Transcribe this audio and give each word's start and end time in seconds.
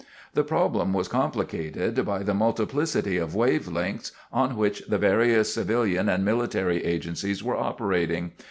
"The 0.33 0.43
problem 0.43 0.93
was 0.93 1.07
complicated 1.07 2.03
by 2.05 2.23
the 2.23 2.33
multiplicity 2.33 3.17
of 3.17 3.35
wave 3.35 3.67
lengths 3.67 4.11
on 4.33 4.57
which 4.57 4.81
the 4.87 4.97
various 4.97 5.53
civilian 5.53 6.09
and 6.09 6.25
military 6.25 6.83
agencies 6.83 7.43
were 7.43 7.55
operating. 7.55 8.31